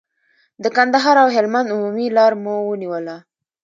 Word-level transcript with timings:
د 0.63 0.65
کندهار 0.77 1.15
او 1.23 1.29
هلمند 1.35 1.71
عمومي 1.75 2.07
لار 2.17 2.33
مو 2.43 2.53
ونیوله. 2.69 3.17